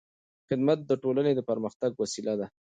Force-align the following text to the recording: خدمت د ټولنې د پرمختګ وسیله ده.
خدمت 0.47 0.79
د 0.85 0.91
ټولنې 1.03 1.31
د 1.35 1.39
پرمختګ 1.49 1.91
وسیله 2.01 2.33
ده. 2.39 2.47